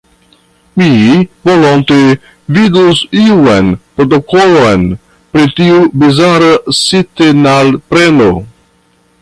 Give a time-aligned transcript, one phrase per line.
[0.81, 0.85] Mi
[1.49, 1.97] volonte
[2.57, 3.69] vidus iun
[3.99, 4.89] protokolon
[5.37, 6.51] pri tiu bizara
[6.83, 8.33] sintenalpreno.